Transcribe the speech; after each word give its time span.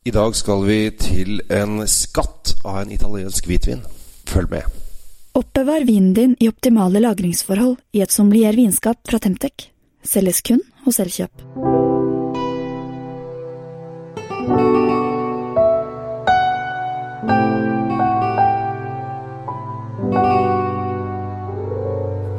I 0.00 0.10
dag 0.10 0.32
skal 0.32 0.62
vi 0.64 0.76
til 0.96 1.42
en 1.52 1.82
skatt 1.84 2.54
av 2.64 2.78
en 2.80 2.92
italiensk 2.94 3.44
hvitvin. 3.44 3.82
Følg 4.24 4.48
med. 4.48 4.78
Oppbevar 5.36 5.84
vinen 5.84 6.14
din 6.16 6.32
i 6.40 6.48
optimale 6.48 7.02
lagringsforhold 7.04 7.76
i 7.92 8.00
et 8.00 8.14
sommelier 8.14 8.56
vinskap 8.56 8.96
fra 9.04 9.20
Temtec. 9.20 9.68
Selges 10.00 10.40
kun 10.40 10.64
hos 10.86 11.02
Elkjøp. 11.04 11.44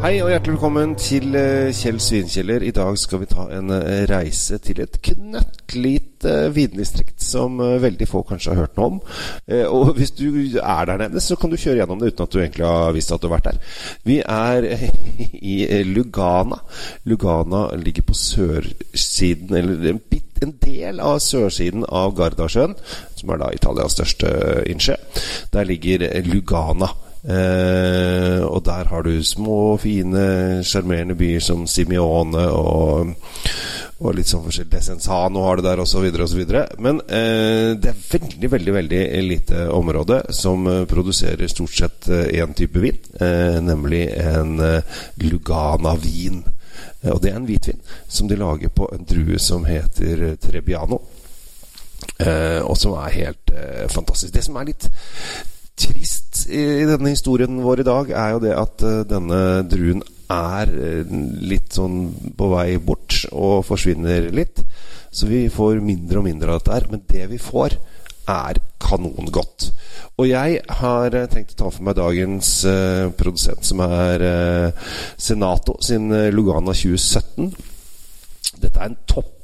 Hei 0.02 0.18
og 0.18 0.32
hjertelig 0.34 0.58
velkommen 0.58 0.98
til 0.98 1.30
Kjells 1.30 1.84
Kjell 1.86 2.02
Svinkjeller. 2.02 2.66
I 2.66 2.74
dag 2.74 2.98
skal 2.98 3.22
vi 3.22 3.30
ta 3.30 3.46
en 3.54 3.70
eh, 3.70 4.08
reise 4.10 4.58
til 4.66 4.82
et 4.82 4.98
knøttlite 5.06 6.01
vindistrikt 6.56 7.22
som 7.24 7.60
eh, 7.60 7.80
veldig 7.82 8.08
få 8.10 8.24
kanskje 8.28 8.54
har 8.54 8.66
hørt 8.66 8.80
noe 8.80 8.90
om. 8.92 9.00
Og 9.72 9.92
hvis 9.98 10.14
du 10.18 10.28
er 10.62 10.88
der 10.90 11.04
nede, 11.06 11.24
så 11.24 11.38
kan 11.40 11.52
du 11.52 11.60
kjøre 11.60 11.82
gjennom 11.82 12.02
det 12.02 12.14
uten 12.14 12.26
at 12.26 12.34
du 12.34 12.40
egentlig 12.42 12.68
har 12.68 12.96
visst 12.96 13.14
at 13.14 13.22
du 13.22 13.30
har 13.30 13.36
vært 13.38 13.52
der. 13.52 13.78
Vi 14.08 14.20
er 14.22 14.68
i 15.54 15.84
Lugana. 15.88 16.62
Lugana 17.10 17.68
ligger 17.82 18.08
på 18.08 18.18
sørsiden, 18.18 19.56
eller 19.58 19.94
en, 19.94 20.02
bit, 20.10 20.42
en 20.42 20.56
del 20.64 21.00
av 21.04 21.20
sørsiden 21.24 21.86
av 21.88 22.18
Gardasjøen, 22.18 22.76
som 23.16 23.32
er 23.32 23.42
da 23.42 23.54
Italias 23.56 23.98
største 23.98 24.34
innsjø. 24.72 24.98
Der 25.54 25.70
ligger 25.70 26.10
Lugana. 26.28 26.92
Eh, 27.22 28.42
og 28.42 28.66
der 28.66 28.88
har 28.90 29.02
du 29.02 29.24
små, 29.24 29.78
fine, 29.78 30.64
sjarmerende 30.66 31.16
byer 31.16 31.40
som 31.40 31.68
Simione 31.68 32.48
og, 32.50 33.14
og 34.02 34.16
litt 34.18 34.30
sånn 34.32 34.44
forskjellig 34.48 34.72
Desensano 34.74 35.44
har 35.46 35.60
det 35.60 35.68
der, 35.68 35.82
osv., 35.84 36.08
osv. 36.26 36.42
Men 36.82 37.02
eh, 37.06 37.78
det 37.78 37.92
er 37.92 38.00
veldig, 38.10 38.50
veldig 38.50 38.74
veldig 38.78 39.02
lite 39.28 39.68
område 39.70 40.24
som 40.34 40.66
eh, 40.68 40.84
produserer 40.90 41.52
stort 41.52 41.76
sett 41.78 42.10
én 42.10 42.50
eh, 42.50 42.56
type 42.58 42.82
vin, 42.82 42.98
eh, 43.22 43.60
nemlig 43.62 44.08
en 44.18 44.58
Lugana-vin. 45.22 46.42
Og 47.12 47.22
det 47.22 47.32
er 47.32 47.38
en 47.38 47.46
hvitvin 47.46 47.82
som 48.10 48.30
de 48.30 48.38
lager 48.40 48.74
på 48.74 48.88
en 48.94 49.06
drue 49.06 49.38
som 49.42 49.66
heter 49.70 50.36
Trebbiano. 50.42 51.02
Eh, 52.22 52.62
og 52.66 52.78
som 52.78 52.98
er 52.98 53.18
helt 53.20 53.54
eh, 53.54 53.86
fantastisk. 53.90 54.34
Det 54.34 54.46
som 54.46 54.58
er 54.58 54.72
litt 54.72 54.88
trist 55.82 56.48
i, 56.50 56.62
i, 56.82 56.90
denne 56.90 57.14
historien 57.14 57.62
vår 57.62 57.84
i 57.84 57.86
dag, 57.86 58.10
er 58.18 58.34
jo 58.34 58.42
det 58.42 58.58
at 58.58 58.84
denne 59.10 59.42
druen 59.70 60.02
er 60.32 60.72
uh, 60.72 61.16
litt 61.44 61.78
sånn 61.78 62.04
på 62.38 62.50
vei 62.54 62.76
bort 62.84 63.24
og 63.32 63.66
forsvinner 63.68 64.30
litt. 64.36 64.64
Så 65.12 65.28
vi 65.28 65.46
får 65.52 65.82
mindre 65.84 66.22
og 66.22 66.28
mindre 66.30 66.54
av 66.54 66.62
dette 66.62 66.76
her. 66.78 66.88
Men 66.92 67.04
det 67.10 67.28
vi 67.34 67.42
får, 67.42 67.78
er 68.32 68.62
kanongodt. 68.82 69.72
Og 70.22 70.30
jeg 70.30 70.62
har 70.82 71.18
uh, 71.18 71.28
tenkt 71.32 71.56
å 71.58 71.64
ta 71.64 71.74
for 71.74 71.88
meg 71.88 72.00
dagens 72.00 72.54
produsent, 73.20 73.66
som 73.68 73.84
er 73.86 74.26
Senato 75.20 75.78
sin 75.84 76.10
Lugana 76.34 76.76
2017. 76.76 77.52
Dette 78.62 78.78
er 78.78 78.92
en 78.92 79.00
topp 79.10 79.42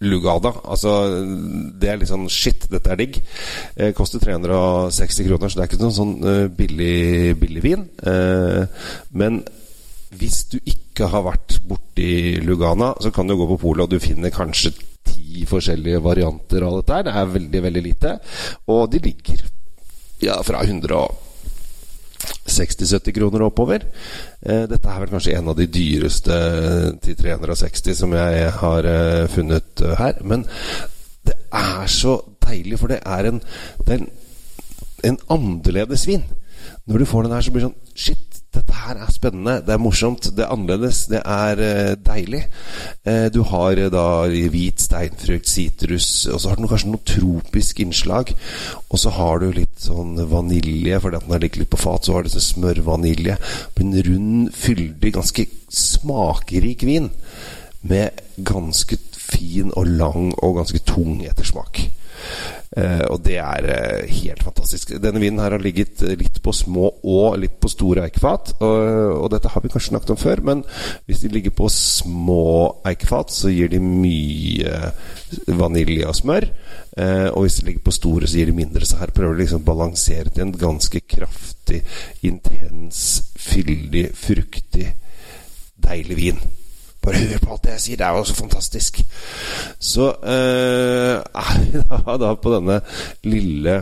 Lugada. 0.00 0.52
Altså, 0.70 0.92
det 1.74 1.90
er 1.90 1.98
litt 1.98 2.10
sånn 2.10 2.28
shit, 2.30 2.68
dette 2.70 2.92
er 2.92 3.00
digg. 3.00 3.18
Eh, 3.74 3.90
koster 3.96 4.22
360 4.22 5.26
kroner, 5.26 5.50
så 5.50 5.58
det 5.58 5.64
er 5.64 5.70
ikke 5.72 5.80
noen 5.82 5.96
sånn 5.96 6.12
uh, 6.22 6.44
billig, 6.54 7.34
billig 7.40 7.64
vin. 7.64 7.82
Eh, 8.06 8.84
men 9.18 9.40
hvis 10.16 10.44
du 10.52 10.58
ikke 10.64 11.10
har 11.12 11.26
vært 11.26 11.58
borti 11.68 12.38
Lugana, 12.40 12.94
så 13.02 13.12
kan 13.14 13.28
du 13.28 13.36
gå 13.36 13.46
på 13.52 13.60
polet, 13.66 13.84
og 13.84 13.92
du 13.92 14.02
finner 14.02 14.32
kanskje 14.34 14.72
ti 15.08 15.44
forskjellige 15.48 16.00
varianter 16.04 16.64
av 16.64 16.78
dette 16.78 16.96
her. 16.96 17.06
Det 17.06 17.14
er 17.14 17.32
veldig, 17.36 17.62
veldig 17.68 17.82
lite. 17.84 18.18
Og 18.72 18.86
de 18.92 19.02
ligger 19.04 19.44
ja, 20.24 20.38
fra 20.42 20.62
100 20.64 20.96
og 20.96 21.24
60-70 22.48 23.14
kroner 23.14 23.44
oppover. 23.46 23.84
Eh, 24.42 24.64
dette 24.70 24.88
er 24.88 25.02
vel 25.02 25.12
kanskje 25.12 25.36
en 25.38 25.52
av 25.52 25.58
de 25.58 25.68
dyreste 25.70 26.38
til 27.04 27.18
360 27.20 28.00
som 28.00 28.16
jeg 28.16 28.48
har 28.62 28.88
eh, 28.88 29.28
funnet 29.32 29.84
eh, 29.84 29.94
her. 30.00 30.18
Men 30.24 30.46
det 31.28 31.36
er 31.52 31.86
så 31.92 32.18
deilig, 32.44 32.80
for 32.80 32.92
det 32.92 33.02
er 33.04 33.30
en, 33.30 33.42
en, 33.92 34.08
en 35.04 35.20
annerledes 35.36 36.08
vin. 36.08 36.24
Når 36.88 36.98
du 36.98 37.08
får 37.08 37.26
den 37.26 37.36
her, 37.36 37.44
så 37.44 37.52
blir 37.52 37.64
det 37.64 37.68
sånn 37.68 37.84
Shit, 37.98 38.27
dette 38.54 38.72
her 38.72 38.96
er 38.96 39.10
spennende, 39.12 39.58
det 39.64 39.74
er 39.74 39.80
morsomt, 39.82 40.30
det 40.36 40.44
er 40.44 40.52
annerledes, 40.54 41.02
det 41.10 41.20
er 41.20 41.60
uh, 41.60 41.92
deilig. 42.00 42.40
Uh, 43.04 43.26
du 43.34 43.42
har 43.50 43.76
uh, 43.76 43.88
da 43.92 44.06
hvit 44.52 44.80
steinfrukt, 44.80 45.48
sitrus, 45.50 46.08
og 46.32 46.40
så 46.40 46.50
har 46.50 46.60
den 46.60 46.70
kanskje 46.70 46.92
noe 46.94 47.04
tropisk 47.08 47.82
innslag. 47.84 48.32
Og 48.88 49.02
så 49.02 49.12
har 49.18 49.42
du 49.42 49.50
litt 49.52 49.76
sånn 49.84 50.16
vanilje, 50.30 51.00
fordi 51.04 51.20
at 51.20 51.26
den 51.26 51.36
har 51.36 51.44
ligget 51.44 51.62
litt 51.64 51.72
på 51.74 51.82
fat, 51.82 52.08
så 52.08 52.16
har 52.16 52.24
du 52.24 52.32
sånn 52.32 52.46
smørvanilje. 52.48 53.36
En 53.84 53.94
rund, 54.08 54.48
fyldig, 54.56 55.14
ganske 55.18 55.46
smakrik 55.68 56.86
vin. 56.88 57.12
Med 57.88 58.24
ganske 58.48 58.96
fin 59.12 59.70
og 59.76 59.92
lang 60.00 60.32
og 60.40 60.56
ganske 60.62 60.80
tung 60.88 61.20
ettersmak. 61.26 61.84
Uh, 62.78 63.02
og 63.10 63.22
det 63.26 63.38
er 63.42 63.66
uh, 63.66 64.10
helt 64.20 64.42
fantastisk. 64.46 64.92
Denne 65.02 65.18
vinen 65.18 65.40
her 65.42 65.54
har 65.56 65.62
ligget 65.62 66.04
litt 66.20 66.36
på 66.44 66.52
små 66.54 66.92
og 67.02 67.38
litt 67.42 67.56
på 67.58 67.70
store 67.72 68.04
eikefat. 68.06 68.52
Og, 68.62 69.26
dette 69.32 69.50
har 69.50 69.64
vi 69.64 69.70
kanskje 69.72 69.92
snakket 69.92 70.12
om 70.14 70.20
før, 70.20 70.42
men 70.46 70.62
hvis 71.08 71.24
de 71.24 71.32
ligger 71.32 71.54
på 71.58 71.66
små 71.72 72.44
eikefat, 72.86 73.34
så 73.34 73.50
gir 73.52 73.72
de 73.72 73.80
mye 73.82 74.92
vanilje 75.58 76.06
og 76.08 76.16
smør. 76.16 76.46
Og 77.34 77.44
hvis 77.44 77.58
de 77.58 77.66
ligger 77.68 77.84
på 77.84 77.94
store, 77.94 78.30
så 78.30 78.40
gir 78.40 78.48
de 78.50 78.56
mindre. 78.56 78.86
Så 78.88 79.00
her 79.02 79.12
prøver 79.14 79.36
de 79.36 79.44
liksom 79.44 79.62
å 79.62 79.68
balansere 79.68 80.32
til 80.32 80.46
en 80.46 80.54
ganske 80.58 81.02
kraftig, 81.04 81.82
intens, 82.26 83.02
fyldig, 83.36 84.08
fruktig, 84.16 84.88
deilig 85.84 86.18
vin. 86.18 86.40
Bare 87.08 87.24
hør 87.24 87.38
på 87.40 87.54
alt 87.54 87.62
det 87.64 87.70
jeg 87.72 87.80
sier, 87.80 87.96
det 87.96 88.06
er 88.06 88.16
jo 88.18 88.24
så 88.28 88.34
fantastisk. 88.36 88.98
Så 89.80 90.10
eh, 90.28 92.18
da 92.22 92.34
på 92.36 92.52
denne 92.52 92.82
lille 93.24 93.78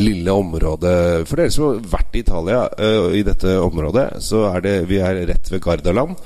lille 0.00 0.32
området 0.32 0.94
For 1.28 1.38
dere 1.38 1.52
som 1.54 1.68
har 1.68 1.82
vært 1.92 2.16
i 2.16 2.22
Italia, 2.24 2.64
uh, 2.78 3.14
i 3.14 3.22
dette 3.26 3.56
området, 3.62 4.06
så 4.24 4.44
er 4.50 4.64
det 4.64 4.74
Vi 4.90 4.98
er 5.02 5.20
rett 5.28 5.50
ved 5.52 5.62
Gardaland, 5.64 6.16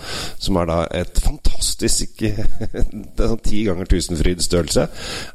som 0.41 0.59
er 0.61 0.71
da 0.71 0.79
et 1.03 1.21
fantastisk 1.25 2.23
Det 2.23 3.25
er 3.25 3.29
sånn 3.29 3.43
ti 3.45 3.63
ganger 3.67 3.89
Tusenfryd-størrelse. 3.91 4.87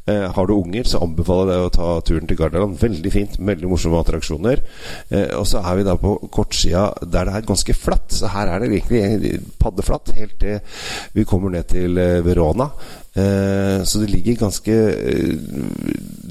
Uh, 0.10 0.28
har 0.34 0.50
du 0.50 0.56
unger, 0.56 0.88
så 0.90 1.04
anbefaler 1.06 1.54
jeg 1.54 1.62
deg 1.62 1.68
å 1.68 1.74
ta 1.76 1.90
turen 2.08 2.30
til 2.30 2.40
Gardaland. 2.40 2.78
Veldig 2.82 3.12
fint. 3.14 3.38
Veldig 3.38 3.70
morsomme 3.70 4.02
attraksjoner. 4.02 4.64
Uh, 5.12 5.30
og 5.40 5.46
så 5.50 5.62
er 5.62 5.80
vi 5.80 5.86
da 5.88 5.96
på 6.00 6.16
kortsida 6.34 6.88
der 7.04 7.30
det 7.30 7.38
er 7.38 7.48
ganske 7.48 7.78
flatt. 7.78 8.10
Så 8.16 8.32
her 8.34 8.50
er 8.50 8.64
det 8.64 8.72
egentlig 8.72 9.38
paddeflatt 9.62 10.14
helt 10.18 10.36
til 10.42 10.60
vi 11.14 11.28
kommer 11.28 11.54
ned 11.54 11.70
til 11.72 12.00
Verona. 12.26 12.72
Så 13.14 14.00
det 14.02 14.08
ligger 14.10 14.40
ganske 14.42 14.74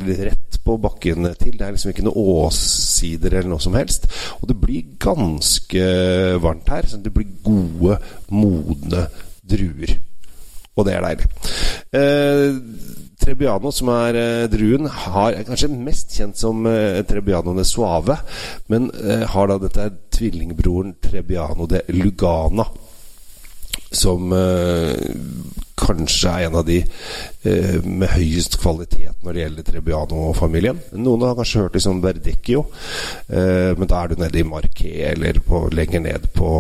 rett 0.03 0.57
på 0.65 0.77
bakken 0.83 1.29
til. 1.39 1.55
Det 1.59 1.67
er 1.67 1.75
liksom 1.77 1.93
ikke 1.93 2.07
noe 2.07 2.25
åssider 2.47 3.37
eller 3.37 3.53
noe 3.53 3.63
som 3.63 3.77
helst. 3.79 4.09
Og 4.41 4.49
det 4.51 4.59
blir 4.59 4.97
ganske 5.03 5.85
varmt 6.43 6.71
her. 6.75 6.89
Så 6.91 6.99
det 7.03 7.13
blir 7.15 7.37
gode, 7.45 7.99
modne 8.35 9.07
druer. 9.47 9.95
Og 10.77 10.87
det 10.89 10.95
er 10.97 11.05
deilig. 11.05 11.27
Eh, 11.93 12.55
Trebbiano, 13.23 13.71
som 13.71 13.91
er 13.93 14.17
eh, 14.19 14.47
druen, 14.51 14.89
har, 14.89 15.37
er 15.37 15.45
kanskje 15.47 15.69
mest 15.71 16.15
kjent 16.17 16.39
som 16.41 16.65
eh, 16.67 17.03
Trebbiano 17.07 17.55
de 17.59 17.67
Suave. 17.69 18.17
Men 18.73 18.89
eh, 19.03 19.27
har 19.29 19.51
da 19.51 19.59
dette 19.63 19.91
tvillingbroren 20.17 20.97
Trebbiano 21.03 21.69
de 21.71 21.85
Lugana 21.93 22.67
som 23.93 24.33
eh, 24.33 24.97
kanskje 25.83 26.31
er 26.33 26.47
en 26.47 26.61
av 26.61 26.69
de 26.69 26.79
eh, 26.83 27.77
med 27.83 28.15
høyest 28.15 28.61
kvalitet 28.63 29.25
når 29.25 29.35
det 29.35 29.45
gjelder 29.45 29.69
Trebbiano-familien. 29.69 30.81
Noen 31.03 31.27
har 31.27 31.37
kanskje 31.39 31.67
hørt 31.67 31.77
liksom 31.79 32.01
Verdecchio, 32.05 32.65
eh, 33.29 33.75
men 33.77 33.91
da 33.91 34.01
er 34.03 34.13
du 34.13 34.23
nede 34.23 34.41
i 34.41 34.47
Marquet 34.47 35.13
eller 35.13 35.43
på, 35.45 35.67
lenger 35.75 36.07
ned 36.07 36.33
på 36.37 36.55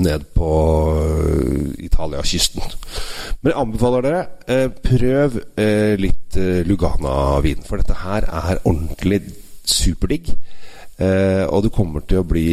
ned 0.00 0.24
på 0.34 0.50
uh, 0.94 1.84
Italia-kysten. 1.84 2.62
Men 3.42 3.50
jeg 3.50 3.58
anbefaler 3.58 4.04
dere, 4.06 4.24
eh, 4.46 4.68
prøv 4.70 5.38
eh, 5.58 5.94
litt 5.98 6.36
eh, 6.38 6.60
Lugana-vin. 6.66 7.64
For 7.66 7.80
dette 7.80 7.96
her 8.04 8.26
er 8.28 8.60
ordentlig 8.62 9.20
superdigg. 9.66 10.30
Eh, 11.02 11.42
og 11.48 11.64
du 11.64 11.70
kommer 11.74 12.04
til 12.06 12.22
å 12.22 12.28
bli 12.28 12.46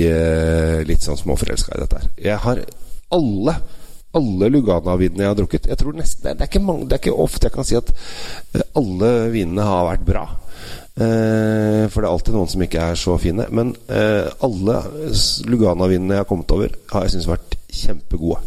litt 0.89 1.05
sånn 1.05 1.19
småforelska 1.19 1.75
i 1.75 1.83
dette 1.83 2.01
her. 2.01 2.09
Jeg 2.31 2.41
har 2.47 2.63
alle 3.13 3.55
alle 4.17 4.49
Lugana-vinene 4.49 5.25
jeg 5.25 5.29
har 5.29 5.37
drukket 5.37 5.67
Jeg 5.69 5.77
tror 5.77 5.97
nesten, 5.97 6.25
det, 6.25 6.37
er 6.41 6.49
ikke 6.49 6.63
mange, 6.65 6.87
det 6.89 6.97
er 6.97 7.03
ikke 7.03 7.25
ofte 7.25 7.45
jeg 7.45 7.55
kan 7.55 7.67
si 7.67 7.77
at 7.77 7.91
eh, 7.93 8.65
alle 8.79 9.11
vinene 9.33 9.65
har 9.67 9.89
vært 9.91 10.05
bra. 10.07 10.23
Eh, 10.99 11.83
for 11.91 12.01
det 12.01 12.07
er 12.07 12.11
alltid 12.11 12.37
noen 12.37 12.49
som 12.51 12.63
ikke 12.65 12.85
er 12.91 12.99
så 12.99 13.17
fine. 13.21 13.45
Men 13.53 13.75
eh, 13.87 14.29
alle 14.45 14.79
Lugana-vinene 15.49 16.17
jeg 16.17 16.25
har 16.25 16.31
kommet 16.31 16.55
over, 16.55 16.73
har 16.93 17.05
jeg 17.05 17.17
syntes 17.17 17.29
vært 17.29 17.59
kjempegode. 17.69 18.41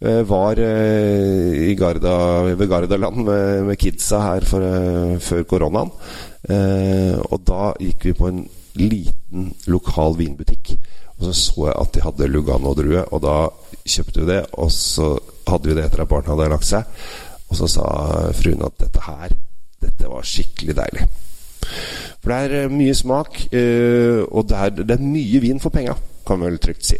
Eh, 0.00 0.22
var 0.22 0.58
eh, 0.62 1.70
i 1.70 1.74
Garda, 1.74 2.42
ved 2.54 2.68
Gardaland 2.70 3.24
med, 3.26 3.64
med 3.66 3.78
kidsa 3.78 4.20
her 4.22 4.44
for, 4.46 4.62
eh, 4.62 5.18
før 5.18 5.42
koronaen. 5.42 5.90
og 7.28 7.40
da 7.44 7.72
gikk 7.82 8.04
vi 8.06 8.12
på 8.14 8.28
en 8.28 8.44
liten 8.78 9.50
lokal 9.66 10.14
vinbutikk. 10.16 10.76
Og 11.18 11.22
så 11.26 11.32
så 11.34 11.66
jeg 11.66 11.78
at 11.82 11.94
de 11.94 12.04
hadde 12.04 12.30
Lugano-drue, 12.30 13.02
og 13.10 13.18
da 13.24 13.36
kjøpte 13.88 14.20
vi 14.22 14.26
det. 14.30 14.42
Og 14.58 14.70
så 14.74 15.06
hadde 15.48 15.68
vi 15.70 15.74
det 15.78 15.84
etter 15.88 16.02
at 16.04 16.10
barna 16.10 16.34
hadde 16.34 16.52
lagt 16.54 16.68
seg. 16.68 16.82
Og 17.48 17.54
så 17.58 17.66
sa 17.78 17.86
fruen 18.36 18.66
at 18.66 18.76
dette 18.82 19.00
her, 19.06 19.28
dette 19.82 20.04
var 20.10 20.22
skikkelig 20.26 20.74
deilig. 20.78 21.04
For 22.22 22.28
det 22.30 22.38
er 22.62 22.68
mye 22.72 22.94
smak, 22.96 23.30
og 23.48 24.40
det 24.50 24.56
er, 24.62 24.68
det 24.78 24.94
er 24.94 25.02
mye 25.02 25.38
vin 25.42 25.60
for 25.62 25.70
penga 25.74 25.94
kan 26.28 26.42
vi 26.42 26.48
vel 26.50 26.60
trygt 26.60 26.84
si. 26.84 26.98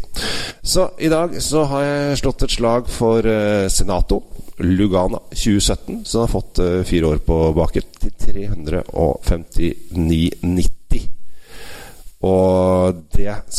Så 0.62 0.90
i 1.04 1.08
dag 1.12 1.42
så 1.44 1.64
har 1.68 1.82
jeg 1.84 2.18
slått 2.22 2.42
et 2.46 2.54
slag 2.54 2.88
for 2.88 3.20
uh, 3.20 3.68
Senato. 3.68 4.22
Lugana 4.58 5.20
2017, 5.30 6.04
som 6.08 6.20
har 6.24 6.32
fått 6.32 6.58
fire 6.88 7.06
år 7.12 7.18
på 7.22 7.52
baken, 7.54 7.82
til 8.00 8.10
359,90. 8.24 10.77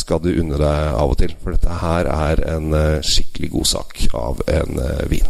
Skal 0.00 0.22
du 0.24 0.32
unne 0.32 0.60
deg 0.60 0.94
av 0.94 1.12
og 1.12 1.20
til, 1.20 1.34
for 1.42 1.56
dette 1.56 1.80
her 1.82 2.08
er 2.10 2.44
en 2.56 2.72
uh, 2.72 3.04
skikkelig 3.04 3.52
god 3.54 3.70
sak 3.74 4.00
av 4.16 4.42
en 4.50 4.80
vin. 5.10 5.28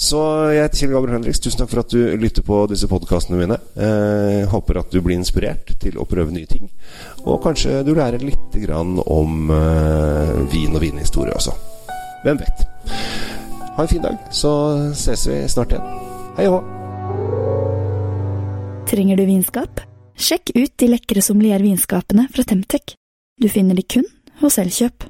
Så 0.00 0.20
jeg 0.54 0.64
heter 0.64 0.80
Kjell 0.80 0.92
Gabriel 0.94 1.16
Henriks. 1.18 1.40
Tusen 1.42 1.60
takk 1.60 1.72
for 1.72 1.82
at 1.82 1.92
du 1.92 2.00
lytter 2.20 2.44
på 2.46 2.62
disse 2.70 2.88
podkastene 2.90 3.40
mine. 3.40 3.58
Eh, 3.76 4.48
håper 4.50 4.80
at 4.80 4.92
du 4.92 5.00
blir 5.04 5.18
inspirert 5.18 5.74
til 5.82 5.98
å 6.00 6.06
prøve 6.08 6.32
nye 6.34 6.48
ting. 6.48 6.70
Og 7.26 7.40
kanskje 7.44 7.82
du 7.86 7.92
lærer 7.96 8.22
litt 8.24 8.56
om 8.70 9.52
eh, 9.54 10.34
vin 10.52 10.76
og 10.76 10.82
vinhistorie 10.84 11.36
også. 11.36 11.54
Hvem 12.24 12.40
vet. 12.40 12.64
Ha 13.76 13.84
en 13.84 13.90
fin 13.90 14.04
dag, 14.04 14.16
så 14.34 14.52
ses 14.96 15.26
vi 15.28 15.40
snart 15.48 15.74
igjen. 15.74 15.86
Hei 16.38 16.48
og 16.48 16.58
hå. 16.58 16.62
Trenger 18.90 19.20
du 19.20 19.26
vinskap? 19.28 19.84
Sjekk 20.20 20.52
ut 20.56 20.72
de 20.80 20.90
lekre 20.90 21.22
sommeliervinskapene 21.24 22.26
fra 22.32 22.44
Temtec. 22.44 22.99
Du 23.40 23.48
finner 23.48 23.74
de 23.74 23.82
kun 23.82 24.04
hos 24.42 24.58
Elkjøp. 24.58 25.06